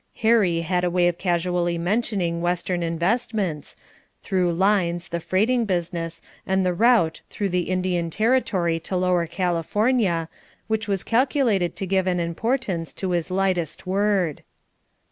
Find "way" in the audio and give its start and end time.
0.89-1.07